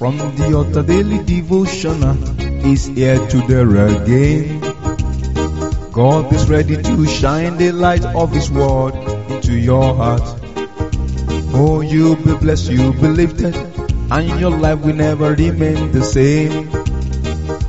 From 0.00 0.16
the 0.16 0.54
altar 0.56 0.82
daily 0.82 1.22
devotional 1.22 2.16
is 2.66 2.86
here 2.86 3.18
to 3.18 3.40
there 3.46 3.68
again. 3.86 4.60
God 5.92 6.32
is 6.32 6.48
ready 6.48 6.82
to 6.82 7.06
shine 7.06 7.58
the 7.58 7.72
light 7.72 8.06
of 8.06 8.32
His 8.32 8.50
word 8.50 8.94
into 9.28 9.52
your 9.52 9.94
heart. 9.94 10.22
Oh, 11.52 11.82
you'll 11.82 12.16
be 12.16 12.34
blessed, 12.34 12.70
you'll 12.70 12.94
be 12.94 13.08
lifted, 13.08 13.54
and 14.10 14.40
your 14.40 14.52
life 14.52 14.80
will 14.80 14.94
never 14.94 15.34
remain 15.34 15.92
the 15.92 16.02
same. 16.02 16.70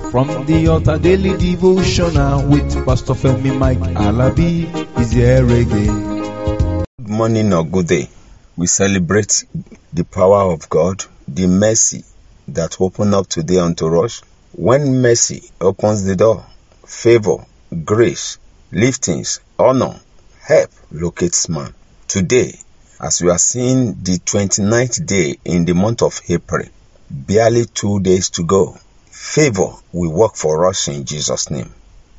From 0.10 0.46
the 0.46 0.68
altar 0.70 0.98
daily 1.00 1.38
devotional 1.38 2.48
with 2.48 2.86
Pastor 2.86 3.14
Femi 3.14 3.58
Mike 3.58 3.80
Alabi 4.08 4.72
is 4.98 5.12
here 5.12 5.44
again. 5.44 6.86
Good 6.98 7.10
morning 7.10 7.52
or 7.52 7.66
good 7.66 7.88
day. 7.88 8.08
We 8.56 8.68
celebrate 8.68 9.44
the 9.92 10.06
power 10.06 10.54
of 10.54 10.70
God, 10.70 11.04
the 11.28 11.48
mercy 11.48 12.06
that 12.54 12.80
opened 12.80 13.14
up 13.14 13.28
today 13.28 13.60
unto 13.60 14.04
us. 14.04 14.22
When 14.54 15.02
mercy 15.02 15.50
opens 15.60 16.04
the 16.04 16.16
door, 16.16 16.46
favor, 16.86 17.46
grace, 17.86 18.38
liftings, 18.72 19.40
honor, 19.58 20.00
help 20.42 20.72
locates 20.92 21.48
man. 21.48 21.74
Today, 22.08 22.60
as 23.00 23.22
we 23.22 23.30
are 23.30 23.38
seeing 23.38 23.96
the 24.04 24.20
29th 24.20 25.06
day 25.06 25.38
in 25.46 25.66
the 25.66 25.74
month 25.74 26.02
of 26.02 26.20
April, 26.30 26.66
barely 27.10 27.66
two 27.66 28.00
days 28.02 28.30
to 28.32 28.44
go, 28.44 28.78
favor 29.10 29.74
will 29.92 30.12
work 30.12 30.36
for 30.36 30.68
us 30.68 30.88
in 30.88 31.06
Jesus' 31.06 31.50
name. 31.50 31.74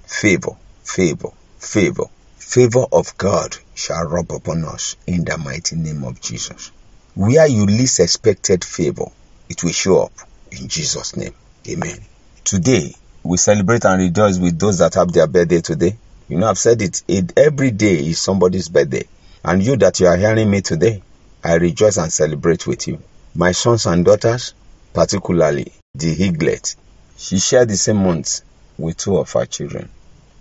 Favor, 0.06 0.56
favor, 0.83 1.30
favor, 1.58 2.05
favor 2.36 2.84
of 2.92 3.16
God 3.19 3.56
shall 3.74 4.05
rub 4.05 4.33
upon 4.33 4.64
us 4.64 4.96
in 5.06 5.24
the 5.24 5.38
mighty 5.38 5.77
name 5.77 6.05
of 6.05 6.20
Jesus. 6.20 6.70
Where 7.14 7.46
you 7.46 7.67
least 7.67 8.00
expected 8.00 8.64
favor, 8.64 9.06
it 9.53 9.62
will 9.62 9.72
show 9.72 10.05
up 10.05 10.12
in 10.50 10.67
Jesus' 10.67 11.14
name. 11.14 11.34
Amen. 11.69 11.98
Today, 12.42 12.95
we 13.22 13.36
celebrate 13.36 13.84
and 13.84 14.00
rejoice 14.00 14.39
with 14.39 14.58
those 14.58 14.78
that 14.78 14.95
have 14.95 15.12
their 15.12 15.27
birthday 15.27 15.61
today. 15.61 15.95
You 16.28 16.39
know, 16.39 16.48
I've 16.48 16.56
said 16.56 16.81
it, 16.81 17.03
it 17.06 17.39
every 17.39 17.70
day 17.70 17.97
is 17.97 18.19
somebody's 18.19 18.70
birthday. 18.70 19.05
And 19.45 19.62
you 19.62 19.77
that 19.77 20.00
you 20.00 20.06
are 20.06 20.17
hearing 20.17 20.50
me 20.50 20.62
today, 20.62 21.03
I 21.45 21.56
rejoice 21.56 21.98
and 21.98 22.11
celebrate 22.11 22.67
with 22.67 22.89
you. 22.89 22.98
My 23.34 23.53
sons 23.53 23.84
and 23.84 24.06
daughters, 24.06 24.55
particularly 24.95 25.70
the 25.95 26.14
Higlet, 26.14 26.75
she 27.19 27.39
shared 27.39 27.69
the 27.69 27.77
same 27.77 27.98
month 27.98 28.41
with 28.78 28.97
two 28.97 29.19
of 29.19 29.30
her 29.33 29.45
children. 29.45 29.91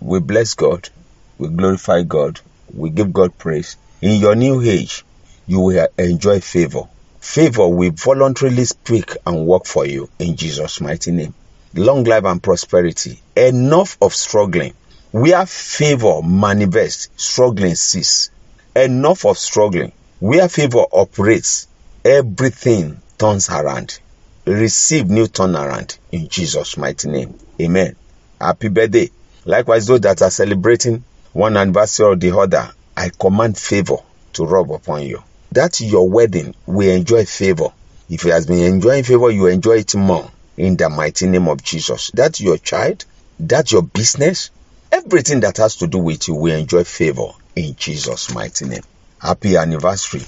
We 0.00 0.20
bless 0.20 0.54
God, 0.54 0.88
we 1.36 1.48
glorify 1.48 2.02
God, 2.02 2.40
we 2.74 2.88
give 2.88 3.12
God 3.12 3.36
praise. 3.36 3.76
In 4.00 4.18
your 4.18 4.34
new 4.36 4.62
age, 4.62 5.04
you 5.46 5.60
will 5.60 5.86
enjoy 5.98 6.40
favor. 6.40 6.84
Favor 7.22 7.68
will 7.68 7.92
voluntarily 7.92 8.64
speak 8.64 9.16
and 9.24 9.46
work 9.46 9.64
for 9.64 9.86
you 9.86 10.10
in 10.18 10.36
Jesus' 10.36 10.80
mighty 10.80 11.12
name. 11.12 11.32
Long 11.72 12.02
life 12.02 12.24
and 12.24 12.42
prosperity. 12.42 13.22
Enough 13.36 13.96
of 14.02 14.12
struggling. 14.12 14.74
Where 15.12 15.46
favor 15.46 16.20
manifests, 16.20 17.08
struggling 17.16 17.76
cease. 17.76 18.28
Enough 18.74 19.24
of 19.24 19.38
struggling. 19.38 19.92
Where 20.18 20.48
favor 20.48 20.84
operates, 20.92 21.68
everything 22.04 23.00
turns 23.16 23.48
around. 23.48 23.98
Receive 24.44 25.08
new 25.08 25.26
turnaround 25.26 25.96
in 26.10 26.28
Jesus' 26.28 26.76
mighty 26.76 27.08
name. 27.08 27.38
Amen. 27.58 27.94
Happy 28.40 28.68
birthday. 28.68 29.10
Likewise, 29.44 29.86
those 29.86 30.00
that 30.00 30.20
are 30.22 30.30
celebrating 30.30 31.04
one 31.32 31.56
anniversary 31.56 32.04
or 32.04 32.16
the 32.16 32.36
other, 32.36 32.68
I 32.96 33.10
command 33.10 33.56
favor 33.56 33.98
to 34.34 34.44
rub 34.44 34.72
upon 34.72 35.02
you. 35.06 35.22
That 35.52 35.80
your 35.80 36.08
wedding 36.08 36.54
will 36.64 36.88
enjoy 36.88 37.26
favor. 37.26 37.68
If 38.08 38.24
it 38.24 38.30
has 38.30 38.46
been 38.46 38.60
enjoying 38.60 39.04
favor, 39.04 39.30
you 39.30 39.48
enjoy 39.48 39.80
it 39.80 39.94
more 39.94 40.30
in 40.56 40.78
the 40.78 40.88
mighty 40.88 41.26
name 41.26 41.46
of 41.46 41.62
Jesus. 41.62 42.10
That 42.14 42.40
your 42.40 42.56
child, 42.56 43.04
that 43.38 43.70
your 43.70 43.82
business, 43.82 44.50
everything 44.90 45.40
that 45.40 45.58
has 45.58 45.76
to 45.76 45.86
do 45.86 45.98
with 45.98 46.26
you 46.26 46.36
will 46.36 46.56
enjoy 46.58 46.84
favor 46.84 47.26
in 47.54 47.74
Jesus' 47.76 48.32
mighty 48.34 48.64
name. 48.64 48.82
Happy 49.20 49.56
anniversary. 49.56 50.22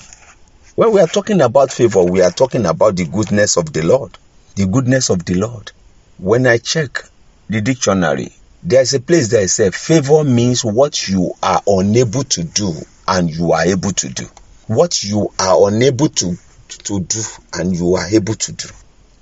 When 0.75 0.93
we 0.93 1.01
are 1.01 1.07
talking 1.07 1.41
about 1.41 1.73
favor, 1.73 2.03
we 2.05 2.21
are 2.21 2.31
talking 2.31 2.67
about 2.67 2.97
the 2.97 3.07
goodness 3.07 3.57
of 3.57 3.73
the 3.73 3.81
Lord. 3.81 4.19
The 4.57 4.67
goodness 4.67 5.09
of 5.09 5.25
the 5.25 5.37
Lord. 5.37 5.73
When 6.19 6.47
I 6.47 6.59
check 6.59 7.03
the 7.49 7.63
dictionary, 7.63 8.29
there's 8.63 8.93
a 8.93 9.01
place 9.01 9.29
that 9.29 9.49
says 9.49 9.75
favor 9.75 10.23
means 10.23 10.63
what 10.67 11.09
you 11.09 11.33
are 11.43 11.63
unable 11.67 12.25
to 12.25 12.45
do 12.45 12.75
and 13.09 13.31
you 13.31 13.53
are 13.53 13.65
able 13.65 13.93
to 13.93 14.11
do. 14.11 14.27
What 14.67 15.05
you 15.05 15.31
are 15.39 15.69
unable 15.69 16.09
to, 16.09 16.39
to 16.85 17.01
do 17.01 17.21
and 17.53 17.77
you 17.77 17.97
are 17.97 18.07
able 18.07 18.35
to 18.35 18.53
do. 18.53 18.69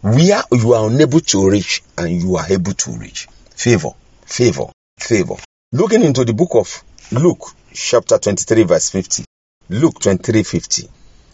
Where 0.03 0.43
you 0.53 0.75
are 0.75 0.87
unable 0.89 1.19
to 1.19 1.51
reach 1.51 1.83
and 1.99 2.23
you 2.23 2.37
are 2.37 2.47
able 2.49 2.75
to 2.75 2.93
reach. 2.93 3.27
Favor, 3.57 3.91
favor, 4.25 4.67
favor. 5.01 5.35
Looking 5.73 6.03
into 6.03 6.25
the 6.25 6.33
book 6.33 6.51
of 6.55 6.85
Luke, 7.11 7.45
chapter 7.73 8.19
23, 8.19 8.63
verse 8.63 8.91
50. 8.91 9.25
Luke 9.69 9.99
23, 10.01 10.45
50. 10.45 10.89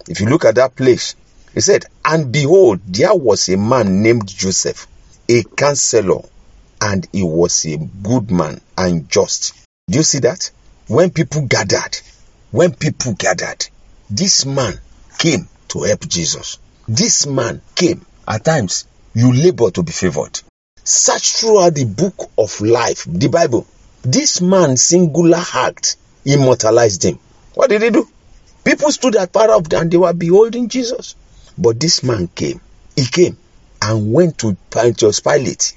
If 0.09 0.21
you 0.21 0.27
look 0.27 0.47
at 0.47 0.55
that 0.55 0.75
place, 0.75 1.15
he 1.53 1.61
said, 1.61 1.85
And 2.05 2.33
behold, 2.33 2.81
there 2.87 3.15
was 3.15 3.49
a 3.51 3.59
man 3.59 4.03
named 4.03 4.27
Joseph, 4.27 4.87
a 5.29 5.43
counselor, 5.43 6.23
and 6.81 7.07
he 7.13 7.23
was 7.23 7.67
a 7.67 7.77
good 7.77 8.31
man 8.31 8.61
and 8.77 9.09
just. 9.11 9.55
Do 9.91 9.99
you 9.99 10.03
see 10.03 10.21
that? 10.21 10.51
When 10.87 11.11
people 11.11 11.43
gathered, 11.47 11.99
when 12.53 12.73
people 12.75 13.13
gathered, 13.13 13.69
this 14.11 14.47
man 14.47 14.79
came 15.19 15.49
to 15.69 15.83
help 15.83 16.09
Jesus. 16.09 16.59
This 16.87 17.27
man 17.27 17.61
came. 17.75 18.05
At 18.27 18.45
times, 18.45 18.87
you 19.15 19.33
labor 19.33 19.71
to 19.71 19.83
be 19.83 19.93
favored. 19.93 20.41
Search 20.85 21.37
throughout 21.37 21.75
the 21.75 21.85
book 21.85 22.31
of 22.39 22.61
life, 22.61 23.05
the 23.07 23.29
Bible. 23.29 23.67
This 24.03 24.41
man 24.41 24.77
singular 24.77 25.43
act 25.55 25.97
immortalized 26.25 27.05
him. 27.05 27.19
What 27.55 27.71
did 27.71 27.83
he 27.83 27.91
do? 27.91 28.09
People 28.65 28.93
stood 28.93 29.17
at 29.17 29.33
part 29.33 29.51
of 29.51 29.69
them 29.69 29.83
and 29.83 29.91
they 29.91 29.97
were 29.97 30.13
beholding 30.13 30.69
Jesus. 30.69 31.15
But 31.57 31.81
this 31.81 32.03
man 32.03 32.29
came. 32.29 32.61
He 32.97 33.05
came 33.07 33.37
and 33.83 34.13
went 34.13 34.39
to 34.39 34.57
Pontius 34.71 35.21
Pilate, 35.21 35.75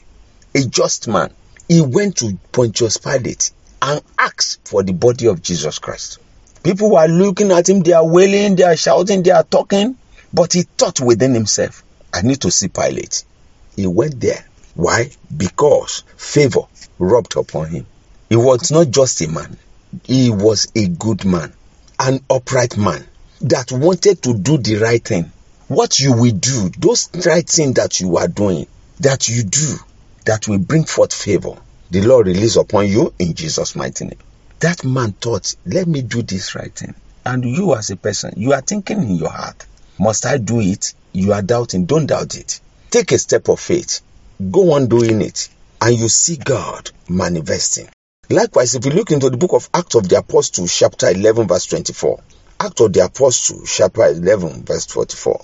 a 0.55 0.63
just 0.65 1.07
man. 1.07 1.33
He 1.67 1.81
went 1.81 2.17
to 2.17 2.37
Pontius 2.51 2.97
Pilate 2.97 3.51
and 3.81 4.01
asked 4.17 4.67
for 4.67 4.83
the 4.83 4.93
body 4.93 5.27
of 5.27 5.41
Jesus 5.41 5.79
Christ. 5.79 6.19
People 6.63 6.91
were 6.91 7.07
looking 7.07 7.51
at 7.51 7.67
him, 7.67 7.81
they 7.81 7.93
are 7.93 8.05
wailing, 8.05 8.55
they 8.55 8.63
are 8.63 8.75
shouting, 8.75 9.23
they 9.23 9.31
are 9.31 9.43
talking. 9.43 9.97
But 10.33 10.53
he 10.53 10.61
thought 10.61 10.99
within 11.01 11.33
himself, 11.33 11.83
I 12.13 12.21
need 12.21 12.41
to 12.41 12.51
see 12.51 12.67
Pilate. 12.67 13.23
He 13.75 13.87
went 13.87 14.19
there. 14.19 14.45
Why? 14.75 15.09
Because 15.35 16.03
favor 16.17 16.61
rubbed 16.99 17.35
upon 17.35 17.69
him. 17.69 17.85
He 18.29 18.35
was 18.35 18.71
not 18.71 18.91
just 18.91 19.19
a 19.21 19.27
man, 19.27 19.57
he 20.03 20.29
was 20.29 20.71
a 20.75 20.87
good 20.87 21.25
man, 21.25 21.51
an 21.99 22.19
upright 22.29 22.77
man 22.77 23.05
that 23.41 23.71
wanted 23.71 24.21
to 24.23 24.33
do 24.37 24.57
the 24.57 24.75
right 24.75 25.03
thing. 25.03 25.31
What 25.67 25.99
you 25.99 26.13
will 26.13 26.31
do, 26.31 26.69
those 26.77 27.09
right 27.25 27.47
things 27.47 27.75
that 27.75 27.99
you 27.99 28.17
are 28.17 28.27
doing, 28.27 28.67
that 28.99 29.27
you 29.27 29.43
do, 29.43 29.75
that 30.25 30.47
will 30.47 30.59
bring 30.59 30.85
forth 30.85 31.13
favor, 31.13 31.55
the 31.89 32.01
Lord 32.01 32.27
release 32.27 32.55
upon 32.55 32.87
you 32.87 33.13
in 33.19 33.33
Jesus' 33.33 33.75
mighty 33.75 34.05
name. 34.05 34.19
That 34.61 34.85
man 34.85 35.13
thought, 35.13 35.55
let 35.65 35.87
me 35.87 36.03
do 36.03 36.21
this 36.21 36.53
right 36.53 36.71
thing. 36.71 36.93
And 37.25 37.43
you 37.43 37.73
as 37.73 37.89
a 37.89 37.95
person, 37.95 38.35
you 38.37 38.53
are 38.53 38.61
thinking 38.61 39.01
in 39.01 39.15
your 39.15 39.31
heart, 39.31 39.65
must 39.97 40.23
I 40.23 40.37
do 40.37 40.59
it? 40.59 40.93
You 41.13 41.33
are 41.33 41.41
doubting, 41.41 41.85
don't 41.85 42.05
doubt 42.05 42.35
it. 42.35 42.59
Take 42.91 43.11
a 43.11 43.17
step 43.17 43.49
of 43.49 43.59
faith. 43.59 44.01
Go 44.51 44.73
on 44.73 44.87
doing 44.87 45.21
it. 45.21 45.49
And 45.81 45.97
you 45.97 46.07
see 46.09 46.37
God 46.37 46.91
manifesting. 47.09 47.87
Likewise, 48.29 48.75
if 48.75 48.85
you 48.85 48.91
look 48.91 49.09
into 49.09 49.31
the 49.31 49.37
book 49.37 49.53
of 49.53 49.67
Acts 49.73 49.95
of 49.95 50.07
the 50.07 50.19
Apostles, 50.19 50.77
chapter 50.77 51.09
11, 51.09 51.47
verse 51.47 51.65
24, 51.65 52.19
Acts 52.59 52.81
of 52.81 52.93
the 52.93 53.03
Apostles, 53.03 53.75
chapter 53.75 54.05
11, 54.05 54.63
verse 54.63 54.85
44, 54.85 55.43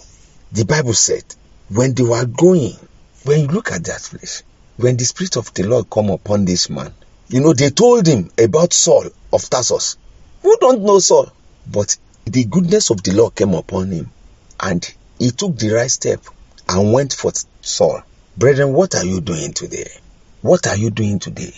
the 0.51 0.65
Bible 0.65 0.93
said, 0.93 1.23
when 1.69 1.95
they 1.95 2.03
were 2.03 2.25
going, 2.25 2.75
when 3.23 3.39
you 3.41 3.47
look 3.47 3.71
at 3.71 3.83
that 3.85 4.01
place, 4.03 4.43
when 4.75 4.95
the 4.95 5.05
Spirit 5.05 5.37
of 5.37 5.51
the 5.55 5.63
Lord 5.63 5.89
come 5.89 6.11
upon 6.11 6.45
this 6.45 6.69
man, 6.69 6.93
you 7.29 7.41
know, 7.41 7.51
they 7.51 7.69
told 7.69 8.07
him 8.07 8.31
about 8.37 8.71
Saul 8.71 9.05
of 9.33 9.49
Tarsus. 9.49 9.97
Who 10.43 10.57
don't 10.61 10.83
know 10.83 10.99
Saul? 10.99 11.29
But 11.69 11.97
the 12.23 12.45
goodness 12.45 12.89
of 12.89 13.03
the 13.03 13.11
Lord 13.13 13.35
came 13.35 13.53
upon 13.53 13.91
him 13.91 14.11
and 14.59 14.89
he 15.19 15.31
took 15.31 15.57
the 15.57 15.71
right 15.71 15.91
step 15.91 16.21
and 16.69 16.93
went 16.93 17.13
for 17.13 17.33
Saul. 17.61 18.01
Brethren, 18.37 18.71
what 18.73 18.95
are 18.95 19.03
you 19.03 19.19
doing 19.19 19.51
today? 19.53 19.89
What 20.41 20.67
are 20.67 20.77
you 20.77 20.89
doing 20.89 21.19
today? 21.19 21.53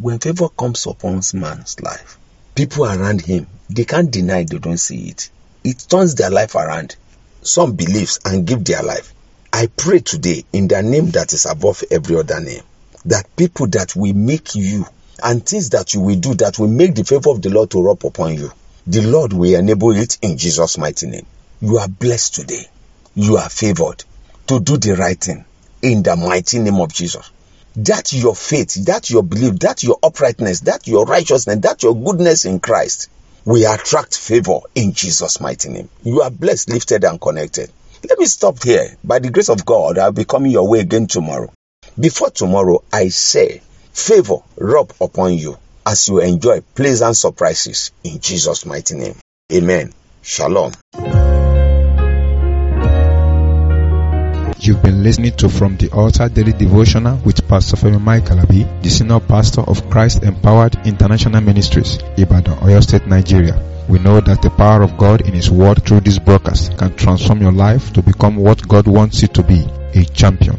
When 0.00 0.18
favor 0.18 0.48
comes 0.48 0.84
upon 0.86 1.20
man's 1.34 1.80
life, 1.80 2.18
people 2.56 2.84
around 2.84 3.20
him, 3.20 3.46
they 3.70 3.84
can't 3.84 4.10
deny 4.10 4.42
they 4.42 4.58
don't 4.58 4.78
see 4.78 5.10
it. 5.10 5.30
It 5.62 5.86
turns 5.88 6.16
their 6.16 6.30
life 6.30 6.56
around. 6.56 6.96
Some 7.42 7.74
believes 7.74 8.18
and 8.24 8.46
give 8.46 8.64
their 8.64 8.82
life. 8.82 9.14
I 9.52 9.68
pray 9.68 10.00
today 10.00 10.44
in 10.52 10.66
the 10.66 10.82
name 10.82 11.10
that 11.12 11.32
is 11.32 11.46
above 11.46 11.84
every 11.90 12.16
other 12.16 12.40
name 12.40 12.62
that 13.04 13.36
people 13.36 13.66
that 13.68 13.94
will 13.94 14.14
make 14.14 14.54
you 14.54 14.84
and 15.22 15.46
things 15.46 15.70
that 15.70 15.94
you 15.94 16.00
will 16.00 16.16
do 16.18 16.34
that 16.34 16.58
will 16.58 16.68
make 16.68 16.94
the 16.94 17.04
favor 17.04 17.30
of 17.30 17.42
the 17.42 17.50
Lord 17.50 17.70
to 17.70 17.82
rub 17.82 18.04
upon 18.04 18.34
you, 18.34 18.50
the 18.86 19.02
Lord 19.02 19.32
will 19.32 19.54
enable 19.58 19.92
it 19.92 20.18
in 20.22 20.36
Jesus' 20.36 20.78
mighty 20.78 21.06
name. 21.06 21.26
You 21.60 21.78
are 21.78 21.88
blessed 21.88 22.34
today. 22.34 22.66
You 23.14 23.36
are 23.36 23.48
favored. 23.48 24.04
to 24.46 24.60
do 24.60 24.76
the 24.76 24.94
right 24.94 25.18
thing 25.18 25.44
in 25.82 26.02
the 26.02 26.16
mighty 26.16 26.58
name 26.58 26.80
of 26.80 26.92
Jesus. 26.92 27.30
That 27.76 28.12
your 28.12 28.34
faith, 28.36 28.74
that 28.86 29.10
your 29.10 29.22
belief, 29.22 29.58
that 29.60 29.82
your 29.82 29.98
uprightness, 30.02 30.60
that 30.60 30.86
your 30.86 31.06
righteousness, 31.06 31.58
that 31.60 31.82
your 31.82 31.94
goodness 31.96 32.44
in 32.44 32.60
Christ 32.60 33.08
will 33.44 33.72
attract 33.72 34.16
favor 34.16 34.60
in 34.74 34.92
Jesus' 34.92 35.40
mighty 35.40 35.70
name. 35.70 35.88
You 36.02 36.22
are 36.22 36.30
blessed, 36.30 36.70
lifted, 36.70 37.04
and 37.04 37.20
connected. 37.20 37.70
Let 38.08 38.18
me 38.18 38.26
stop 38.26 38.62
here. 38.62 38.96
By 39.02 39.18
the 39.18 39.30
grace 39.30 39.48
of 39.48 39.64
God, 39.64 39.98
I'll 39.98 40.12
be 40.12 40.24
coming 40.24 40.52
your 40.52 40.68
way 40.68 40.80
again 40.80 41.06
tomorrow. 41.06 41.52
Before 41.98 42.30
tomorrow, 42.30 42.82
I 42.92 43.08
say, 43.08 43.62
favor 43.94 44.38
rub 44.58 44.92
upon 45.00 45.32
you 45.34 45.56
as 45.86 46.08
you 46.08 46.20
enjoy 46.20 46.60
pleasant 46.74 47.16
surprises 47.16 47.92
in 48.02 48.18
Jesus' 48.20 48.66
mighty 48.66 48.96
name. 48.96 49.14
Amen. 49.52 49.92
Shalom. 50.22 50.72
You've 54.58 54.82
been 54.82 55.02
listening 55.02 55.36
to 55.36 55.48
From 55.50 55.76
the 55.76 55.90
Altar 55.92 56.28
Daily 56.30 56.52
Devotional 56.52 57.18
with 57.24 57.46
Pastor 57.46 57.76
Femi 57.76 58.00
Mike 58.00 58.24
Alabi, 58.24 58.82
the 58.82 58.88
Senior 58.88 59.20
Pastor 59.20 59.60
of 59.60 59.90
Christ 59.90 60.22
Empowered 60.22 60.74
International 60.86 61.42
Ministries, 61.42 61.98
Ibadan, 62.16 62.56
Oyo 62.60 62.82
State, 62.82 63.06
Nigeria. 63.06 63.60
We 63.90 63.98
know 63.98 64.20
that 64.20 64.40
the 64.40 64.48
power 64.48 64.82
of 64.82 64.96
God 64.96 65.20
in 65.20 65.34
His 65.34 65.50
Word 65.50 65.84
through 65.84 66.00
this 66.00 66.18
broadcast 66.18 66.78
can 66.78 66.96
transform 66.96 67.42
your 67.42 67.52
life 67.52 67.92
to 67.92 68.02
become 68.02 68.36
what 68.36 68.66
God 68.66 68.88
wants 68.88 69.20
you 69.20 69.28
to 69.28 69.42
be, 69.42 69.66
a 69.94 70.04
champion. 70.06 70.58